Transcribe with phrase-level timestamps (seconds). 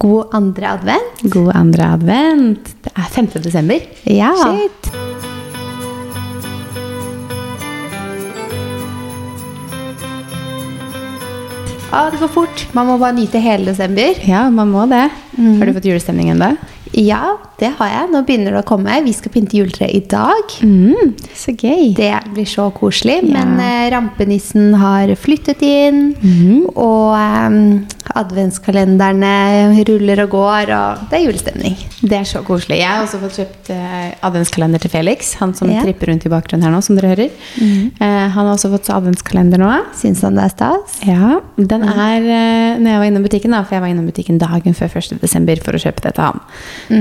[0.00, 1.22] God andre advent.
[1.28, 2.70] God andre advent.
[2.84, 3.26] Det er 5.
[3.44, 3.82] desember.
[4.08, 4.30] Ja.
[4.40, 4.88] Shit.
[11.92, 12.64] Ah, det går fort.
[12.72, 14.16] Man må bare nyte hele desember.
[14.24, 15.10] Ja, man må det.
[15.36, 16.54] Har du fått julestemning ennå?
[16.96, 18.08] Ja, det har jeg.
[18.14, 18.96] Nå begynner det å komme.
[19.04, 20.54] Vi skal pynte juletreet i dag.
[20.64, 21.90] Mm, så gøy.
[21.98, 23.20] Det blir så koselig.
[23.28, 23.44] Ja.
[23.44, 26.02] Men eh, rampenissen har flyttet inn,
[26.72, 31.76] og eh, adventskalenderne ruller og går, og det er julestemning.
[32.00, 32.78] Det er så koselig.
[32.80, 35.34] Jeg har også fått kjøpt eh, adventskalender til Felix.
[35.40, 35.82] Han som Ja.
[35.84, 37.30] tripper rundt i bakgrunnen her nå, som dere hører.
[37.60, 39.70] Eh, han har også fått adventskalender nå.
[39.96, 40.98] Syns han det er stas?
[41.06, 44.38] Ja, den er eh, Når jeg var innom butikken, da, for jeg var innom butikken
[44.38, 45.20] dagen før 1.
[45.20, 46.40] desember for å kjøpe det til han,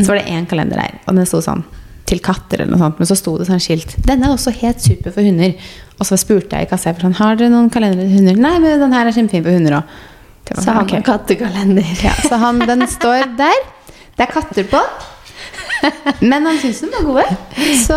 [0.04, 1.64] så var det én kalender der, og den sto sånn
[2.10, 3.92] til katter eller noe sånt, men så sto det sånn skilt.
[4.02, 5.52] Denne er også helt super for hunder.
[6.00, 8.36] Og så spurte jeg i kassa sånn, har dere noen kalendere til hunder.
[8.42, 9.84] Nei, men den her er kjempefin for hunder òg.
[10.58, 11.86] Så han har kattekalender.
[12.04, 13.64] Ja, så han, den står der.
[14.18, 14.82] Det er katter på.
[16.20, 17.26] Men han syns den var gode.
[17.86, 17.96] Så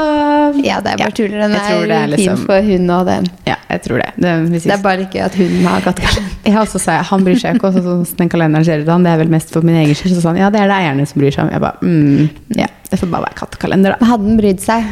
[0.62, 1.40] Ja, det er bare tuller.
[1.42, 3.27] Den er, er, er fin liksom- for hun og den.
[3.48, 4.10] Ja, jeg tror det.
[4.22, 6.36] Det, Det er bare ikke at hunden har kattekalender.
[6.44, 8.88] Jeg også sa, Han bryr seg ikke også sånn den kalenderen ser ut.
[8.92, 10.14] Han, det er vel mest for min egen skyld.
[10.14, 11.50] Så sånn, ja, det er det eierne som bryr seg om.
[11.56, 14.06] Jeg bare, mm, ja, Det får bare være kattekalender, da.
[14.12, 14.84] Hadde den brydd seg,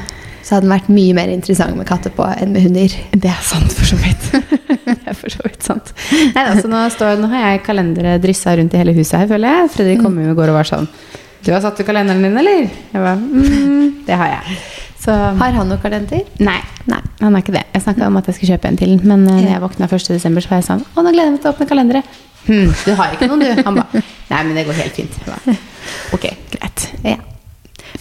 [0.43, 2.97] så hadde den vært mye mer interessant med katter på enn med hunder.
[3.13, 4.29] Det er sant, for så vidt.
[4.89, 5.93] det er for så vidt sant.
[6.35, 9.55] Nei, altså, nå, står, nå har jeg kalendere dryssa rundt i hele huset her, føler
[9.55, 9.73] jeg.
[9.77, 10.89] Fredrik kom jo i går og var sånn
[11.45, 12.67] Du har satt ut kalenderen din, eller?
[12.69, 14.61] Jeg bare, mm, det har jeg.
[15.01, 16.27] Så Har han noen kalender?
[16.45, 16.59] Nei,
[16.91, 17.65] nei, han er ikke det.
[17.73, 20.11] Jeg snakka om at jeg skulle kjøpe en til, men eh, når jeg våkna 1.
[20.13, 22.05] desember, så var jeg sånn Å, nå gleder jeg meg til å åpne kalendere.
[22.45, 23.65] Hm, du har ikke noen, du?
[23.65, 23.87] Han ba
[24.33, 25.21] Nei, men det går helt fint.
[25.25, 25.41] Ba,
[26.17, 26.89] ok, greit.
[27.05, 27.17] Ja.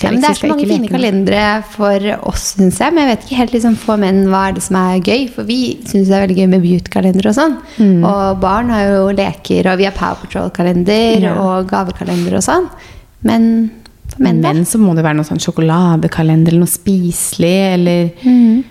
[0.02, 2.94] Ja, men det er så mange fine kalendere for oss, syns jeg.
[2.96, 5.26] Men jeg vet ikke helt liksom, for menn hva er det som er gøy.
[5.34, 7.58] For vi syns det er veldig gøy med Beaut-kalender og sånn.
[7.80, 8.06] Mm.
[8.08, 11.36] Og barn har jo leker, og vi har Power Patrol-kalender Ja.
[11.44, 12.70] og gavekalender og sånn.
[13.28, 13.72] Men
[14.10, 14.54] for menn, Men da?
[14.54, 18.64] Men så må det være noe sånn sjokoladekalender eller noe spiselig, eller Flakskalender,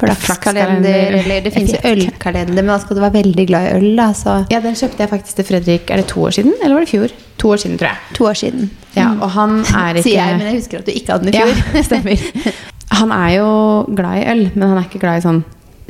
[0.00, 1.14] Flakskalender.
[1.20, 4.08] eller det fins ølkalender, men da skal du være veldig glad i øl, da.
[4.16, 6.84] Så Ja, den kjøpte jeg faktisk til Fredrik Er det to år siden, eller var
[6.86, 7.14] det i fjor?
[7.38, 8.16] To år siden, tror jeg.
[8.16, 8.70] to år siden.
[8.96, 11.34] Ja, og han er ikke Sier jeg, men jeg husker at du ikke hadde den
[11.34, 11.82] i Ja, fjor.
[11.88, 12.16] stemmer.
[13.00, 13.50] Han er jo
[13.94, 15.44] glad i øl, men han er ikke glad i sånn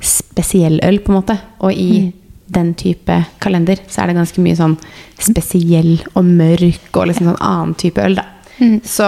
[0.04, 1.36] spesiell øl, på en måte.
[1.64, 2.12] Og i
[2.52, 4.74] den type kalender så er det ganske mye sånn
[5.18, 8.24] spesiell og mørk og liksom sånn annen type øl, da.
[8.84, 9.06] Så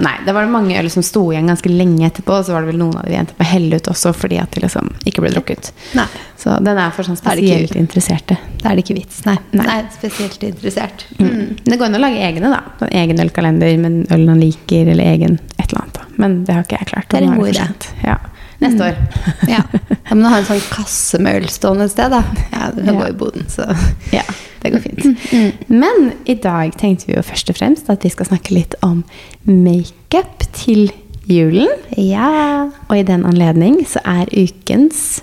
[0.00, 2.72] nei, det var mange øl som sto igjen ganske lenge etterpå, og så var det
[2.72, 4.90] vel noen av de vi endte på å helle ut også fordi at de liksom
[5.06, 5.70] ikke ble drukket.
[5.98, 6.06] Nei.
[6.40, 8.36] Så den er for sånn det spesielt interesserte.
[8.60, 9.22] Da er det ikke vits.
[9.28, 9.36] Nei.
[9.54, 9.66] Nei.
[9.68, 9.78] Nei.
[9.94, 11.06] spesielt interessert.
[11.18, 11.56] Mm.
[11.64, 12.60] Det går an å lage egne, da.
[12.84, 16.00] En egen ølkalender med øl han liker, eller egen et eller annet.
[16.00, 16.06] da.
[16.20, 17.10] Men det har ikke jeg klart.
[17.10, 17.68] Det er en god idé.
[18.04, 18.18] Ja.
[18.64, 18.96] Neste år.
[19.48, 19.60] Ja.
[19.80, 22.22] ja, Men du ha en sånn kasse med øl stående et sted, da.
[22.52, 23.00] Ja, du kan Ja.
[23.02, 23.66] gå i boden, så
[24.12, 24.22] Ja,
[24.62, 25.68] det går fint.
[25.68, 29.02] Men i dag tenkte vi jo først og fremst at vi skal snakke litt om
[29.44, 30.90] makeup til
[31.28, 31.68] julen.
[31.96, 32.70] Ja.
[32.88, 35.22] Og i den anledning så er ukens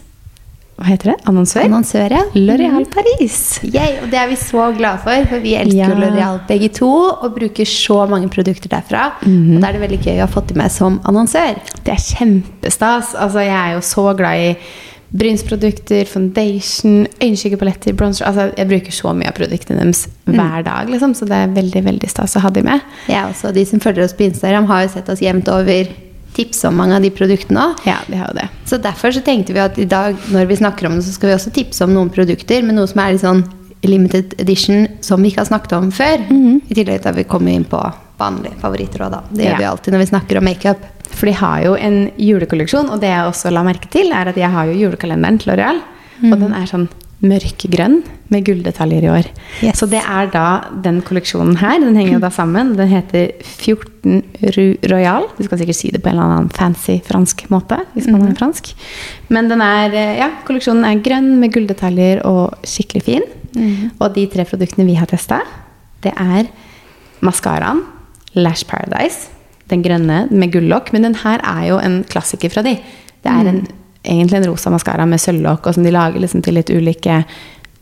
[0.82, 1.18] hva heter det?
[1.30, 1.64] Annonsør?
[1.68, 2.22] Annonsør, ja.
[2.36, 3.40] Loreal Paris.
[3.64, 5.90] Yay, og det er vi så glad for, for vi elsker Ja.
[5.96, 9.12] L'Oreal begge to og bruker så mange produkter derfra.
[9.24, 9.56] Mhm.
[9.56, 11.60] Og da er det veldig gøy å ha fått dem med som annonsør.
[11.86, 13.14] Det er kjempestas.
[13.16, 14.56] Altså, jeg er jo så glad i
[15.12, 21.14] brynsprodukter, foundation, øyenskyggepaletter, bronzer Altså, jeg bruker så mye av produktene deres hver dag, liksom,
[21.18, 22.80] så det er veldig veldig stas å ha dem med.
[23.12, 25.92] Ja, også, De som følger oss på Instagram, har jo sett oss jevnt over
[26.34, 27.82] tipse om mange av de produktene òg.
[27.86, 28.48] Ja, de har jo det.
[28.70, 31.30] Så derfor så tenkte vi at i dag, når vi snakker om det, så skal
[31.32, 33.44] vi også tipse om noen produkter, men noe som er litt sånn
[33.84, 36.22] limited edition som vi ikke har snakket om før.
[36.70, 37.80] I tillegg til at vi kommer inn på
[38.22, 39.22] vanlige favoritter òg, da.
[39.32, 39.58] Det gjør Ja.
[39.58, 40.78] vi alltid når vi snakker om makeup.
[41.12, 44.36] For de har jo en julekolleksjon, og det jeg også la merke til, er at
[44.38, 45.82] jeg har jo julekalenderen til L'Oreal,
[46.32, 46.88] og den er sånn
[47.22, 48.00] mørkegrønn
[48.34, 49.28] med gulldetaljer i år.
[49.62, 49.78] Yes.
[49.80, 50.46] Så det er da
[50.84, 51.78] den kolleksjonen her.
[51.84, 52.74] Den henger da sammen.
[52.80, 54.24] Den heter 14
[54.56, 55.28] Rue Royal.
[55.38, 58.38] Du skal sikkert si det på en eller annen fancy fransk måte, hvis man er
[58.40, 58.74] fransk.
[59.30, 63.30] Men den er, eh, ja, kolleksjonen er grønn med gulldetaljer og skikkelig fin.
[64.00, 65.42] Og de tre produktene vi har testa,
[66.02, 66.48] det er
[67.22, 67.84] maskaraen
[68.40, 69.30] Lash Paradise.
[69.72, 70.92] Den grønne med gullokk.
[70.94, 72.78] Men den her er jo en klassiker fra de.
[73.22, 73.62] Det er en,
[74.04, 77.24] egentlig en rosa maskara med sølvlokk, og som de lager liksom til litt ulike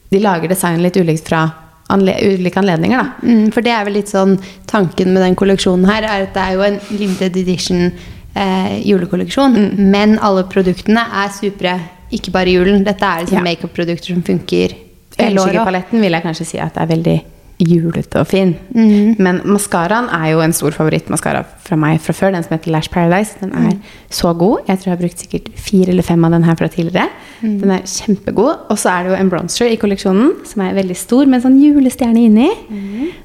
[0.10, 1.44] De lager design litt ulikt fra
[1.90, 3.28] anle ulike anledninger, da.
[3.28, 4.36] Mm, for det er vel litt sånn
[4.70, 7.92] tanken med den kolleksjonen her, er at det er jo en limited edition
[8.36, 11.76] eh, julekolleksjon, men alle produktene er supre,
[12.14, 12.84] ikke bare julen.
[12.86, 13.46] Dette er liksom Ja.
[13.46, 14.74] makeup-produkter som funker
[15.18, 15.64] hele året.
[15.66, 17.18] paletten, vil jeg kanskje si at det er veldig
[17.60, 18.54] julete og fin.
[19.20, 22.32] Men maskaraen er jo en stor favorittmaskara fra meg fra før.
[22.34, 23.36] Den som heter Lash Paradise.
[23.42, 23.74] Den er
[24.10, 24.64] så god.
[24.70, 27.10] Jeg tror jeg har brukt sikkert fire eller fem av den her fra tidligere.
[27.44, 28.66] Den er kjempegod.
[28.72, 31.46] Og så er det jo en bronzer i kolleksjonen som er veldig stor, med en
[31.50, 32.48] sånn julestjerne inni.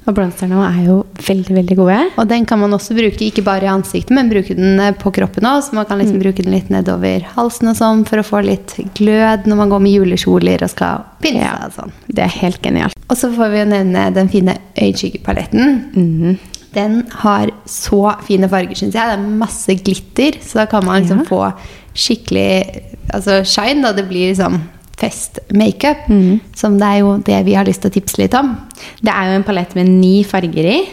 [0.05, 2.01] Og bronzerne er jo veldig, veldig gode.
[2.21, 5.13] Og den kan man også bruke ikke bare i ansiktet, men bruke den eh, på
[5.15, 5.63] kroppen òg.
[5.65, 8.77] Så man kan liksom bruke den litt nedover halsen og sånn for å få litt
[8.99, 11.55] glød når man går med julekjoler og skal pynte Ja.
[11.67, 11.95] og sånn.
[12.11, 12.99] Det er helt genialt.
[13.09, 16.39] Og så får vi jo nevne den fine øyenskygepaletten.
[16.75, 19.07] Den har så fine farger, syns jeg.
[19.07, 21.25] Det er masse glitter, så da kan man liksom Ja.
[21.25, 21.53] få
[21.95, 22.81] skikkelig
[23.13, 23.83] altså shine.
[23.83, 24.61] Da det blir liksom
[24.99, 26.09] fest-makeup.
[26.57, 28.57] Som det er jo det vi har lyst til å tipse litt om.
[29.03, 30.89] Det er jo en palett med ni farger i.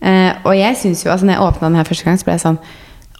[0.00, 2.32] Eh, og jeg synes jo, altså når jeg åpna den her første gang, så ble
[2.34, 2.58] jeg sånn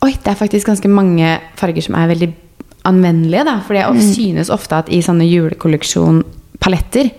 [0.01, 2.33] Oi, det er faktisk ganske mange farger som er veldig
[2.87, 3.45] anvendelige.
[3.45, 7.11] da, For jeg synes ofte at i sånne julekolleksjonpaletter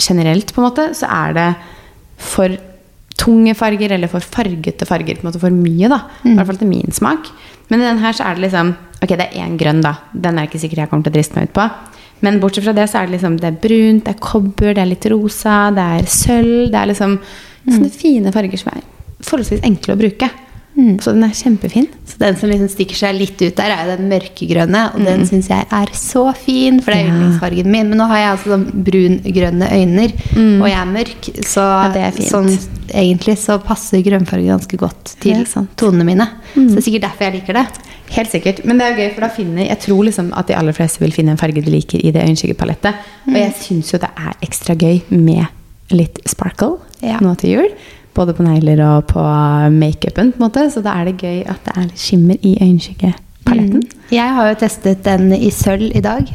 [0.00, 1.48] generelt, på en måte, så er det
[2.18, 2.56] for
[3.20, 5.16] tunge farger eller for fargete farger.
[5.20, 6.00] på en måte For mye, da.
[6.24, 7.30] I hvert fall til min smak.
[7.70, 8.74] Men i den her så er det liksom
[9.04, 9.96] Ok, det er én grønn, da.
[10.12, 11.66] Den er ikke sikkert jeg kommer til å driste meg ut på.
[12.24, 14.80] Men bortsett fra det så er det liksom Det er brunt, det er kobber, det
[14.82, 16.70] er litt rosa, det er sølv.
[16.72, 17.18] Det er liksom
[17.64, 18.82] sånne fine farger som er
[19.24, 20.28] forholdsvis enkle å bruke.
[20.74, 21.86] Så den er kjempefin.
[22.04, 24.80] Så den som liksom stikker seg litt ut der, er jo den mørkegrønne.
[24.96, 27.12] Og den syns jeg er så fin, for det er Ja.
[27.14, 27.88] yndlingsfargen min.
[27.90, 31.88] Men nå har jeg altså sånn brungrønne øyne, øyne, og jeg er mørk, så Ja,
[31.94, 32.28] det er fint.
[32.28, 32.50] sånn,
[32.90, 35.44] egentlig så passer grønnfarge ganske godt til
[35.76, 36.28] tonene mine.
[36.54, 37.66] Så det er sikkert derfor jeg liker det.
[38.10, 38.64] Helt sikkert.
[38.64, 40.98] Men det er jo gøy, for da finner jeg tror liksom at de aller fleste
[40.98, 42.94] vil finne en farge de liker i det øyenskyggepalettet.
[43.28, 45.46] Og jeg syns jo det er ekstra gøy med
[45.90, 47.18] litt sparkle Ja.
[47.20, 47.68] nå til jul.
[48.14, 49.22] Både på negler og på
[49.74, 50.68] makeupen, på en måte.
[50.70, 53.82] Så da er det gøy at det er litt skimmer i øyenskyggepaletten.
[54.14, 56.30] Jeg har jo testet den i sølv i dag,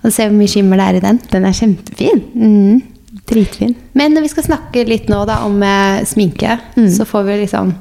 [0.00, 1.20] og se hvor mye skimmer det er i den.
[1.32, 2.24] Den er kjempefin.
[2.34, 2.80] Mm.
[3.30, 3.76] Dritfin.
[3.92, 6.56] Men når vi skal snakke litt nå da om eh, sminke,
[6.90, 7.76] så får vi liksom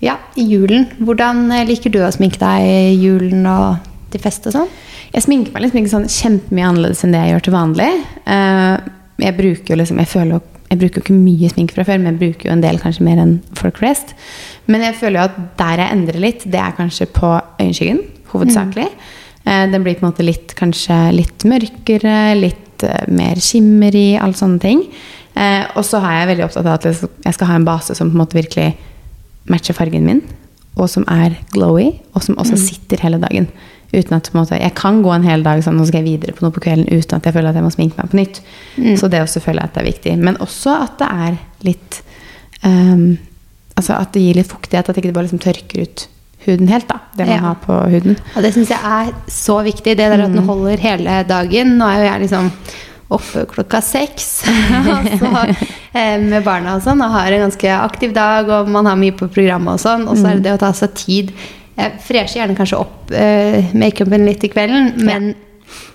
[0.00, 0.86] Ja, i julen.
[1.00, 4.70] Hvordan eh, liker du å sminke deg i julen og til fest og sånn?
[5.10, 7.90] Jeg sminker meg liksom ikke sånn kjempemye annerledes enn det jeg gjør til vanlig.
[8.24, 8.76] Uh,
[9.20, 11.98] jeg bruker jo liksom Jeg føler jo jeg bruker jo ikke mye sminke fra før,
[11.98, 14.12] men jeg bruker jo en del kanskje mer enn folk flest.
[14.70, 18.86] Men jeg føler jo at der jeg endrer litt, det er kanskje på øyenskyggen, hovedsakelig.
[19.44, 24.12] Eh, den blir på en måte litt kanskje litt mørkere, litt eh, mer skimmer i,
[24.20, 24.84] alle sånne ting.
[25.34, 26.86] Eh, og så er jeg veldig opptatt av at
[27.26, 28.70] jeg skal ha en base som på en måte virkelig
[29.50, 30.22] matcher fargen min,
[30.78, 33.50] og som er glowy, og som også sitter hele dagen.
[33.92, 36.44] Uten at måte, Jeg kan gå en hel dag sånn, nå skal jeg videre på
[36.44, 38.40] noe på kvelden uten at jeg føler at jeg må sminke meg på nytt.
[39.00, 40.12] Så det også føler jeg at det er viktig.
[40.18, 42.02] Men også at det er litt
[42.64, 43.18] um,
[43.80, 46.02] Altså at det gir litt fuktighet, at det ikke bare liksom tørker ut
[46.44, 46.86] huden helt.
[46.88, 47.40] da, Det man Ja.
[47.40, 48.16] har på huden.
[48.34, 49.96] Ja, det syns jeg er så viktig.
[49.96, 51.78] Det der at den holder hele dagen.
[51.78, 52.50] Nå er jo jeg liksom
[53.10, 54.44] oppe klokka seks
[55.92, 59.16] eh, med barna og sånn, og har en ganske aktiv dag, og man har mye
[59.16, 60.06] på programmet og sånn.
[60.10, 61.32] Og så er det det å ta seg tid.
[61.80, 65.32] Jeg fresher gjerne kanskje opp uh, makeupen litt i kvelden, men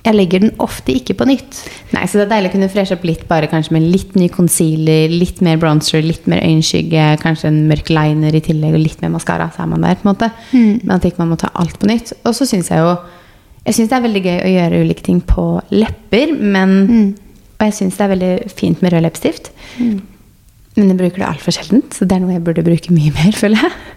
[0.06, 1.58] jeg legger den ofte ikke på nytt.
[1.96, 4.30] Nei, så det er deilig å kunne freshe opp litt bare kanskje med litt ny
[4.34, 9.02] concealer, litt mer bronzer, litt mer øyenskygge, kanskje en mørk liner i tillegg, og litt
[9.04, 10.32] mer maskara, så er man der, på en måte.
[10.54, 12.14] Men at ikke man må ta alt på nytt.
[12.24, 12.96] Og så syns jeg jo
[13.66, 17.16] Jeg synes det er veldig gøy å gjøre ulike ting på lepper, men
[17.58, 19.50] Og jeg syns det er veldig fint med rød leppestift.
[20.76, 23.32] Men jeg bruker det altfor sjeldent, så det er noe jeg burde bruke mye mer,
[23.42, 23.95] føler jeg.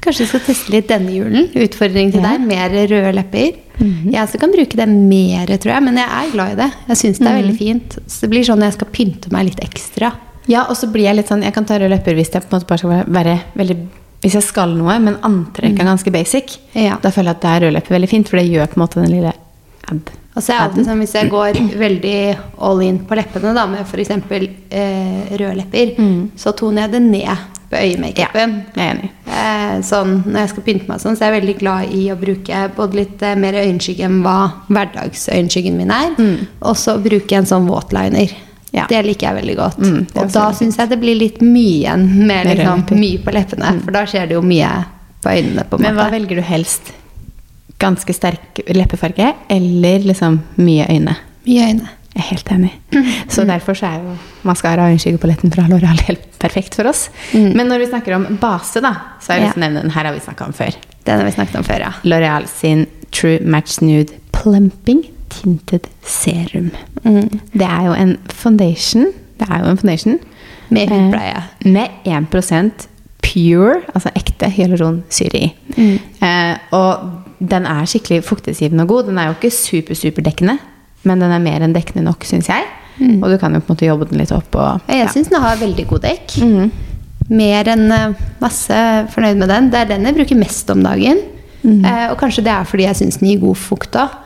[0.00, 1.48] Kanskje vi skal teste litt denne julen.
[1.58, 2.36] Utfordring til Ja.
[2.36, 2.46] deg.
[2.46, 3.52] Mer røde lepper.
[3.78, 6.72] Jeg også kan bruke det mer, tror jeg, men jeg er glad i det.
[6.88, 7.98] Jeg syns det er veldig fint.
[8.08, 10.12] Så det blir sånn jeg skal pynte meg litt ekstra.
[10.48, 12.54] Ja, og så blir jeg litt sånn Jeg kan ta røde lepper hvis jeg på
[12.54, 13.76] en måte bare skal være, veldig
[14.22, 16.56] Hvis jeg skal noe, men antrekket er ganske basic.
[16.74, 16.96] Ja.
[17.00, 18.82] Da føler jeg at det er røde lepper veldig fint, for det gjør på en
[18.82, 19.32] måte den lille
[19.92, 20.10] ad.
[20.36, 22.18] Og så er det alltid sånn hvis jeg går veldig
[22.62, 24.10] all in på leppene, da, med f.eks.
[24.70, 25.94] Eh, røde lepper,
[26.38, 28.52] så toner jeg det ned på øyemakeupen.
[28.76, 29.00] Ja, er.
[29.28, 32.18] Eh, sånn, når jeg skal pynte meg sånn, så er jeg veldig glad i å
[32.20, 34.36] bruke både litt eh, mer øyenskygge enn hva
[34.68, 36.14] hverdagsøyenskyggen min er.
[36.62, 38.36] Og så bruke en sånn våtliner.
[38.72, 38.84] Ja.
[38.88, 39.78] Det liker jeg veldig godt.
[39.80, 43.20] Mm, er og da syns jeg det blir litt mye igjen med Med liksom, mye
[43.24, 43.74] på leppene.
[43.84, 44.72] For da skjer det jo mye
[45.24, 45.64] på øynene.
[45.68, 46.92] på en Men hva velger du helst?
[47.78, 51.14] Ganske sterk leppefarge eller liksom mye øyne?
[51.46, 51.88] Mye øyne.
[52.16, 52.72] Jeg er helt enig.
[53.30, 54.14] Så derfor så er jo
[54.48, 57.04] maskara og øyenskyggepaletten fra L'Oreal helt perfekt for oss.
[57.34, 58.90] Men når vi snakker om base, da,
[59.22, 60.74] så har jeg lyst til å nevne den her har vi snakka om før.
[61.06, 61.92] Den har vi snakket om før, ja.
[62.08, 66.72] L'Oreal sin True Match Nude Plumping Tinted Serum.
[67.04, 69.12] Det er jo en foundation.
[69.38, 70.18] Det er jo en foundation
[70.74, 71.36] Med hudpleie.
[71.36, 72.88] eh, med 1%
[73.22, 75.52] pure, altså ekte hyaluronsyre i.
[75.78, 79.08] Eh, og den er skikkelig fuktesgivende og god.
[79.10, 80.58] Den er jo ikke super, superdekkende,
[81.06, 82.66] men den er mer enn dekkende nok, syns jeg.
[82.98, 84.54] Og du kan jo på en måte jobbe den litt opp.
[84.58, 85.10] Og, Jeg ja.
[85.12, 86.38] syns den har veldig god dekk.
[86.42, 86.70] Mm.
[87.28, 88.78] Mer enn eh, masse
[89.12, 89.68] fornøyd med den.
[89.72, 91.20] Det er den jeg bruker mest om dagen.
[91.62, 91.84] Mm.
[91.84, 94.16] Eh, og kanskje det er fordi jeg syns den gir god fukt òg.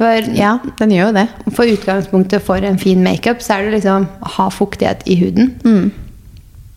[0.00, 1.26] For, ja, den gjør jo det.
[1.52, 5.50] for utgangspunktet for en fin makeup, så er det liksom å ha fuktighet i huden.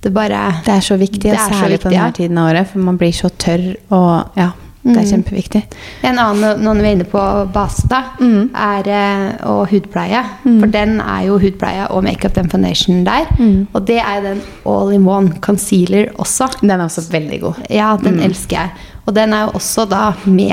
[0.04, 2.16] Det bare Det er så viktig, er så særlig viktig, på denne ja.
[2.18, 4.50] tiden av året, for man blir så tørr og Ja,
[4.84, 5.62] det er kjempeviktig.
[6.04, 7.22] En annen når vi er inne på
[7.54, 8.50] base, da, Mm.
[8.56, 10.24] er eh, og hudpleie.
[10.44, 13.26] For den er jo hudpleie og makeup, den foundationen der.
[13.40, 13.68] Mm.
[13.74, 16.50] Og det er den all in one concealer også.
[16.62, 17.54] Den er også veldig god.
[17.70, 18.24] Ja, den Mm.
[18.30, 18.70] elsker jeg.
[19.06, 20.52] Og den er jo også da med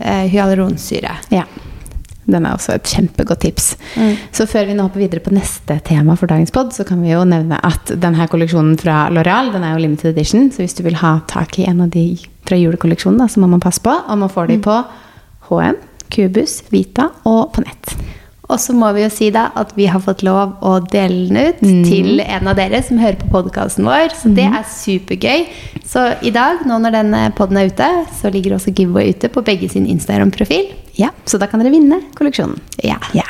[0.00, 1.16] eh, hyaluronsyre.
[1.30, 1.42] Ja.
[2.26, 3.76] Den er også et kjempegodt tips.
[3.98, 4.12] Mm.
[4.32, 7.10] Så før vi nå hopper videre på neste tema for dagens pod, så kan vi
[7.10, 10.50] jo nevne at denne kolleksjonen fra L'Oreal den er jo limited edition.
[10.54, 12.04] Så hvis du vil ha tak i en av de
[12.46, 13.90] fra julekolleksjonen, da, så må man passe på.
[13.90, 14.62] Og man får de Mm.
[14.62, 14.84] på
[15.50, 15.76] HM,
[16.14, 17.96] Cubus, Vita og på nett.
[18.52, 21.38] Og så må vi jo si da at vi har fått lov å dele den
[21.40, 21.84] ut Mm.
[21.88, 24.12] til en av dere som hører på podkasten vår.
[24.12, 25.46] Så det er supergøy.
[25.88, 27.88] Så i dag, nå når denne poden er ute,
[28.20, 30.68] så ligger også giveaway ute på begge sin Instagram-profil.
[30.98, 32.58] Ja, Så da kan dere vinne kolleksjonen.
[32.84, 32.98] Ja.
[33.14, 33.24] Ja.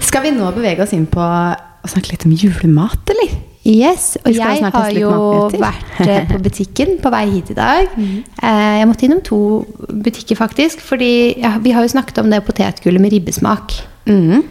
[0.00, 3.05] Skal vi nå bevege oss inn på å snakke litt om julemat?
[3.66, 5.10] Yes, og jeg har jo
[5.58, 7.88] vært eh, på butikken på vei hit i dag.
[7.96, 8.18] Mhm.
[8.42, 9.38] Eh, Jeg måtte innom to
[9.90, 10.80] butikker, faktisk.
[10.84, 13.74] Fordi ja, vi har jo snakket om det potetgullet med ribbesmak.
[14.06, 14.44] Mm.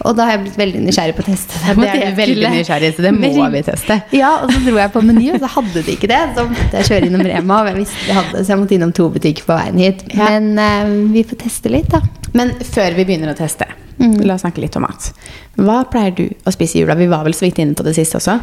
[0.00, 1.74] Og da har jeg blitt veldig nysgjerrig på å teste det.
[1.80, 3.98] Det er veldig nysgjerrig, så det må vi teste.
[4.16, 6.20] Ja, og så dro jeg på Meny, og så hadde de ikke det.
[6.36, 8.76] Så måtte jeg kjøre innom Rema, og jeg visste de hadde det, så jeg måtte
[8.78, 10.04] innom to butikker på veien hit.
[10.16, 12.00] Men eh, vi får teste litt, da.
[12.36, 13.68] Men før vi begynner å teste,
[14.00, 14.14] Mm.
[14.24, 15.10] la oss snakke litt om mat.
[15.60, 16.96] Hva pleier du å spise i jula?
[16.96, 18.38] Vi var vel så vidt inne på det sist også.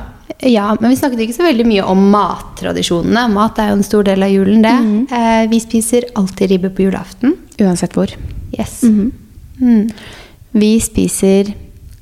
[0.46, 3.24] Ja, men vi snakket ikke så veldig mye om mattradisjonene.
[3.34, 4.76] Mat er jo en stor del av julen, det.
[4.86, 5.00] Mm.
[5.10, 7.34] Eh, vi spiser alltid ribbe på julaften.
[7.58, 8.14] Uansett hvor.
[8.58, 8.84] Yes.
[8.84, 9.12] Mm
[9.58, 9.90] Mm.
[10.52, 11.54] Vi spiser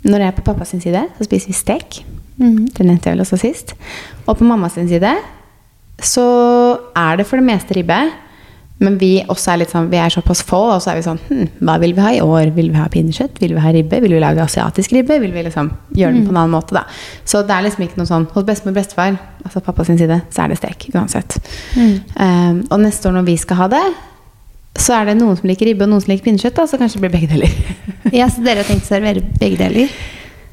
[0.06, 2.04] Når jeg er på pappas side, så spiser vi stek.
[2.38, 2.68] Mhm.
[2.76, 3.74] Det nevnte jeg vel også sist.
[4.28, 5.16] Og på mammas side
[5.98, 6.26] så
[6.96, 8.12] er det for det meste ribbe.
[8.84, 11.46] Men vi også er sånn, vi er såpass få, og så er vi sånn hm,
[11.64, 12.50] Hva vil vi ha i år?
[12.58, 13.38] Vil vi ha pinnekjøtt?
[13.40, 14.02] Vil vi ha ribbe?
[14.04, 15.16] Vil vi lage asiatisk ribbe?
[15.24, 16.82] Vil vi liksom gjøre den på en annen måte, da?
[17.24, 19.16] Så det er liksom ikke noe sånn Hos bestemor og bestefar,
[19.46, 21.38] altså pappa sin side, så er det stek uansett.
[21.78, 23.84] Um, og neste år når vi skal ha det,
[24.76, 27.00] så er det noen som liker ribbe, og noen som liker pinnekjøtt, da, så kanskje
[27.00, 27.56] det blir begge deler.
[28.20, 29.94] Ja, så dere har tenkt å servere begge deler?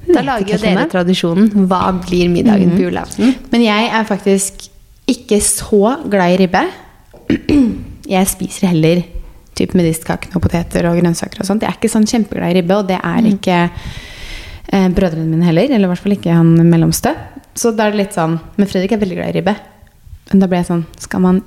[0.07, 1.51] Da lager jo dere tradisjonen.
[1.69, 2.77] Hva blir middagen Mhm.
[2.79, 3.35] på julaften?
[3.51, 4.69] Men jeg er faktisk
[5.11, 6.63] ikke så glad i ribbe.
[8.09, 9.03] Jeg spiser heller
[9.59, 11.65] typ medisterkakene og poteter og grønnsaker og sånt.
[11.65, 15.69] Jeg er ikke sånn kjempeglad i ribbe, og det er ikke eh, brødrene mine heller.
[15.69, 17.15] Eller i hvert fall ikke han mellomste.
[17.59, 19.55] Så da er det litt sånn Men Fredrik er veldig glad i ribbe.
[20.31, 21.43] Men da ble jeg sånn Skal man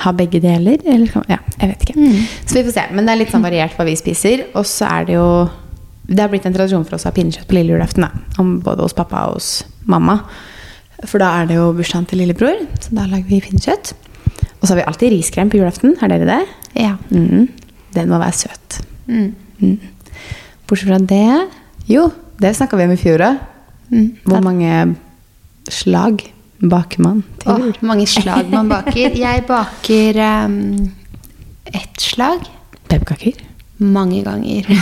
[0.00, 0.78] ha begge deler?
[0.86, 2.10] Eller skal man, ja, jeg vet ikke.
[2.46, 2.84] Så vi får se.
[2.94, 4.46] Men det er litt sånn variert hva vi spiser.
[4.54, 5.28] Og så er det jo
[6.08, 8.06] Det har blitt en tradisjon for oss å ha pinnekjøtt på lille julaften.
[8.06, 8.44] da.
[8.64, 10.22] Både hos pappa og hos mamma.
[11.04, 13.92] For da er det jo bursdagen til lillebror, så da lager vi pinnekjøtt.
[14.58, 15.94] Og så har vi alltid riskrem på julaften.
[16.00, 16.40] Har dere det?
[16.78, 16.96] Ja.
[17.10, 17.48] Mm.
[17.94, 18.80] Den må være søt.
[19.06, 19.34] Mm.
[19.60, 19.78] Mm.
[20.68, 21.48] Bortsett fra det
[21.88, 22.10] Jo,
[22.40, 23.38] det snakka vi om i fjor òg.
[23.88, 24.08] Mm.
[24.28, 24.72] Hvor mange
[25.72, 26.26] slag
[26.58, 29.14] baker man til Åh, Hvor mange slag man baker.
[29.24, 30.90] Jeg baker um,
[31.72, 32.44] ett slag
[32.88, 33.47] Pepperkaker?
[33.78, 34.66] Mange ganger.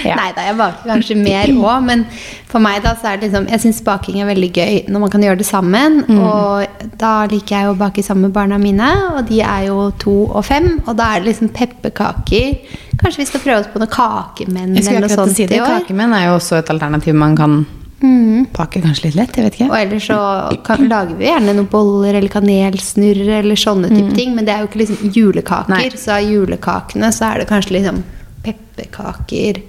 [0.00, 0.14] Ja.
[0.16, 2.02] Nei da, jeg baker kanskje mer òg, men
[2.48, 5.12] for meg da så er det liksom Jeg syns baking er veldig gøy når man
[5.12, 5.98] kan gjøre det sammen.
[6.06, 6.20] Mm.
[6.24, 10.14] Og da liker jeg å bake sammen med barna mine, og de er jo to
[10.28, 10.70] og fem.
[10.86, 12.78] Og da er det liksom pepperkaker.
[13.00, 15.58] Kanskje vi skal prøve oss på noe kakemenn eller noe sånt si det.
[15.58, 15.80] i år.
[15.80, 17.60] Kakemenn er jo også et alternativ man kan
[18.00, 18.46] Mm.
[18.56, 19.36] Baker kanskje litt lett.
[19.36, 19.68] Jeg vet ikke.
[19.68, 20.20] Og ellers så
[20.66, 24.32] kan, lager vi gjerne noen boller eller kanelsnurrer eller sånne type ting.
[24.36, 25.72] Men det er jo ikke liksom julekaker.
[25.72, 25.76] Mm.
[25.76, 26.00] Nei.
[26.00, 28.02] Så av julekakene så er det kanskje liksom
[28.44, 29.60] pepperkaker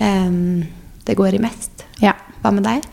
[0.00, 0.64] um,
[1.04, 1.84] det går i mest.
[2.04, 2.16] Ja.
[2.42, 2.88] Hva med deg?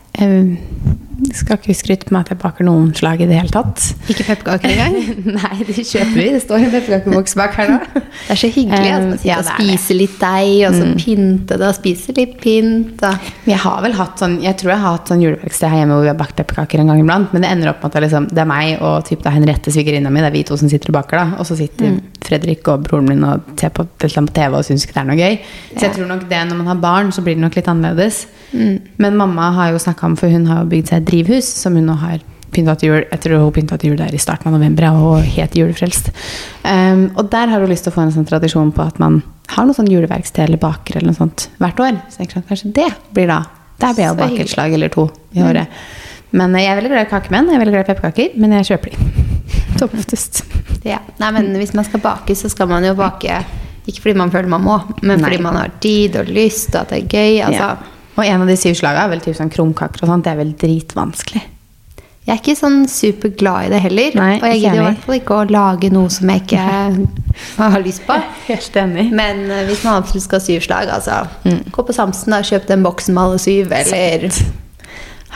[1.16, 3.80] Jeg skal ikke skryte på meg at jeg baker noen slag i det hele tatt.
[4.12, 4.96] Ikke pepperkaker engang?
[5.38, 6.26] Nei, det kjøper vi.
[6.34, 7.78] Det står en pepperkakeboks bak her nå.
[7.96, 9.64] Det er så hyggelig at man Um, sitter ja, og det er det.
[9.66, 9.70] Mm.
[9.78, 13.04] spiser litt deig, og så pynte det, og spiser litt pynt.
[13.48, 16.04] Jeg har vel hatt sånn Jeg tror jeg har hatt sånn juleverksted her hjemme hvor
[16.04, 17.32] vi har bakt pepperkaker en gang iblant.
[17.32, 19.72] Men det ender opp med at det, liksom, det er meg og typ, da Henriette,
[19.72, 21.22] svigerinna mi, det er vi to som sitter og baker.
[21.22, 21.96] da Og så sitter
[22.26, 25.20] Fredrik og broren min og ser på, på TV og syns ikke det er noe
[25.20, 25.36] gøy.
[25.76, 28.24] Så jeg tror nok det når man har barn, så blir det nok litt annerledes.
[28.52, 31.86] Men mamma har jo snakka om, for hun har jo bygd seg drivhus som hun
[31.88, 32.18] nå har
[32.56, 33.02] pynta til jul.
[33.10, 36.10] Jeg tror hun pynta til jul der i starten av november, og het julefrelst.
[36.64, 39.20] Um, og der har hun lyst til å få en sånn tradisjon på at man
[39.52, 41.98] har noe sånn juleverksted eller baker eller noe sånt hvert år.
[42.10, 43.42] Så jeg tenker kanskje det blir da
[43.82, 44.40] Der blir jeg hyggelig.
[44.46, 45.68] et slag eller to i året.
[46.36, 48.56] Men eh, jeg er veldig glad i kakemenn, jeg er veldig glad i pepperkaker, men
[48.56, 49.26] jeg kjøper de.
[49.78, 50.40] Som oftest.
[50.86, 50.98] Ja.
[51.20, 53.36] Nei, men hvis man skal bake, så skal man jo bake
[53.86, 55.28] Ikke fordi man føler man må, men Nei.
[55.28, 57.42] fordi man har tid og lyst, og at det er gøy.
[57.50, 57.92] Altså, Ja.
[58.16, 60.24] Og en av de syv slaga er vel typ sånn krumkaker og sånt.
[60.24, 61.42] Det er vel dritvanskelig.
[62.26, 64.16] Jeg er ikke sånn superglad i det heller.
[64.18, 66.62] Nei, og jeg gidder i hvert fall ikke å lage noe som jeg ikke
[67.60, 68.16] har lyst på.
[68.48, 69.04] Helt enig.
[69.14, 71.60] Men eh, hvis man absolutt skal ha syv slag, altså Mm.
[71.70, 74.26] gå på Samsen og kjøp den boksen med alle syv, eller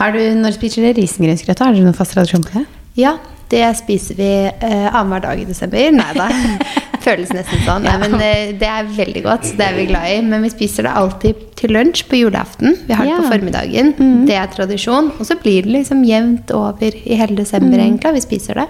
[0.00, 1.60] Har du, når spiser dere risengrynsgrøt?
[1.62, 2.64] Har dere noen fast tradisjon på det?
[2.99, 3.14] Ja,
[3.52, 5.92] det spiser vi eh, annenhver dag i desember.
[5.94, 6.26] Nei da.
[7.11, 7.83] Føles nesten sånn.
[7.87, 9.49] Nei, men eh, det er veldig godt.
[9.59, 10.21] Det er vi glad i.
[10.26, 12.76] Men vi spiser det alltid til lunsj på julaften.
[12.87, 13.19] Vi har det Ja.
[13.19, 13.93] på formiddagen.
[14.29, 15.11] Det er tradisjon.
[15.19, 18.14] Og så blir det liksom jevnt over i hele desember, egentlig.
[18.21, 18.69] Vi spiser det.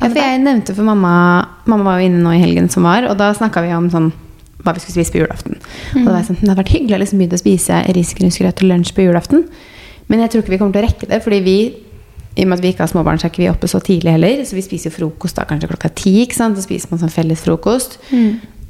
[0.00, 1.14] Ja, for jeg nevnte for mamma
[1.66, 4.12] Mamma var jo inne nå i helgen som var, og da snakka vi om sånn
[4.64, 5.56] hva vi skulle spise på julaften.
[5.96, 8.56] Og da var jeg sånn, Det hadde vært hyggelig å liksom begynne å spise risgrynsgrøt
[8.60, 9.44] til lunsj på julaften.
[10.08, 11.56] Men jeg tror ikke vi kommer til å rekke det, fordi vi
[12.34, 14.16] i og med at vi ikke har småbarn, så er ikke vi oppe så tidlig
[14.16, 14.42] heller.
[14.46, 16.16] Så vi spiser jo frokost da kanskje klokka ti.
[16.24, 16.58] ikke sant?
[16.58, 18.00] Så spiser man sånn felles frokost.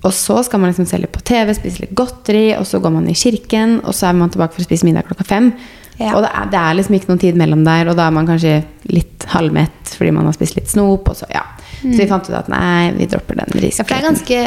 [0.05, 2.93] Og så skal man liksom se litt på TV, spise litt godteri, og så går
[2.93, 5.49] man i kirken, og så er man tilbake for å spise middag klokka fem.
[5.97, 6.13] Ja.
[6.13, 8.29] Og det er, det er liksom ikke noen tid mellom der, og da er man
[8.29, 8.59] kanskje
[8.91, 11.09] litt halvmett fordi man har spist litt snop.
[11.09, 11.45] Og så, ja.
[11.85, 14.03] Så vi fant ut at nei, vi dropper den Ja, risgrøten.
[14.09, 14.39] ganske,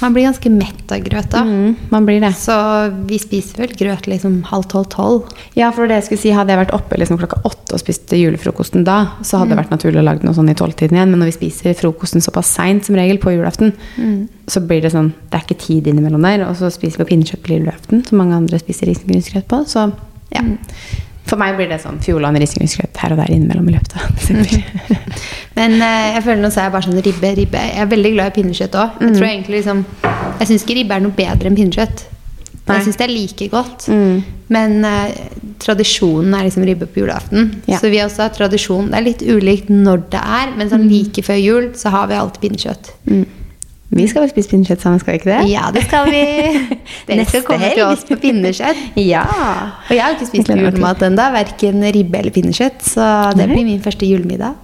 [0.00, 1.42] man blir ganske mett av grøt da.
[1.44, 2.32] Mm, man blir det.
[2.40, 2.56] Så
[3.06, 5.28] vi spiser vel grøt liksom halv tolv-tolv.
[5.58, 8.10] Ja, for det jeg skulle si, Hadde jeg vært oppe liksom klokka åtte og spist
[8.16, 11.10] julefrokosten da, så hadde det vært naturlig å lage noe sånn i tolvtiden igjen.
[11.12, 13.74] Men når vi spiser frokosten såpass seint som regel på julaften,
[14.48, 16.46] så blir det sånn Det er ikke tid innimellom der.
[16.48, 19.62] Og så spiser vi pinnekjøtt på julaften, som mange andre spiser risengrynsgrøt på.
[19.68, 19.90] Så
[20.34, 20.42] ja.
[21.26, 24.92] For meg blir det sånn Fjordland risengrynsgrøt her og der innimellom i løpet av desember.
[25.58, 27.62] Men eh, jeg føler nå så er jeg bare sånn ribbe, ribbe.
[27.72, 29.00] Jeg er veldig glad i pinnekjøtt òg.
[29.00, 29.08] Mm.
[29.08, 32.06] Jeg tror egentlig liksom Jeg syns ikke ribbe er noe bedre enn pinnekjøtt.
[32.66, 32.76] Nei.
[32.78, 33.86] Jeg syns det er like godt.
[33.92, 34.16] Mm.
[34.54, 35.16] Men eh,
[35.62, 37.50] tradisjonen er liksom ribbe på julaften.
[37.70, 37.80] Ja.
[37.82, 38.92] Så vi også har tradisjon.
[38.92, 42.18] Det er litt ulikt når det er, men sånn like før jul så har vi
[42.18, 42.92] alltid pinnekjøtt.
[43.10, 43.26] Mm.
[43.86, 45.40] Vi skal vel spise pinnekjøtt sammen, skal vi ikke det?
[45.52, 46.22] Ja, det skal vi.
[47.08, 48.82] Dere skal komme til oss på pinnekjøtt.
[49.06, 49.22] Ja.
[49.86, 52.82] Og jeg har ikke spist Jeg julemat ennå, verken ribbe eller pinnekjøtt.
[52.82, 53.06] Så
[53.38, 54.56] det blir min første julemiddag.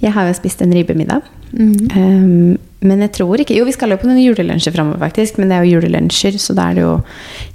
[0.00, 1.26] Jeg har jo spist en ribbemiddag.
[1.50, 1.90] Mhm.
[1.96, 5.40] Um, men jeg tror ikke Jo, vi skal jo på noen julelunsjer framover, faktisk.
[5.40, 6.94] Men det er jo julelunsjer, så da er det jo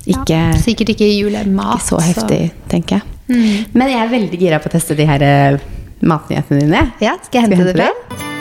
[0.05, 1.79] ikke, Ja, sikkert ikke julemat.
[1.79, 3.09] ikke så heftig, tenker jeg.
[3.31, 3.73] Mm.
[3.73, 5.59] Men jeg er veldig gira på å teste de her eh,
[6.05, 6.85] matnyhetene dine.
[7.01, 8.34] Ja, skal jeg Skal vi hente det hente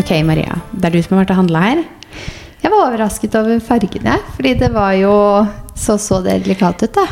[0.00, 0.54] Ok, Maria.
[0.72, 1.80] Det er du som har vært og handla her.
[2.62, 5.12] Jeg var overrasket over fargene, fordi det var jo
[5.76, 7.04] så så delikat ut, da.